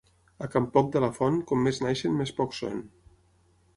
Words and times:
A 0.45 0.47
can 0.53 0.65
Poc 0.77 0.87
de 0.95 1.01
la 1.03 1.09
Font, 1.19 1.37
com 1.51 1.61
més 1.67 1.81
neixen 1.85 2.17
més 2.23 2.33
pocs 2.41 2.63
són. 2.65 2.85